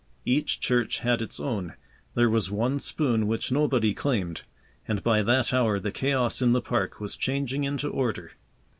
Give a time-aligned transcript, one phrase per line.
[0.25, 1.75] Each church had its own.
[2.15, 4.41] There was one spoon which nobody claimed.
[4.87, 8.31] And by that hour the chaos in the park was changing into order.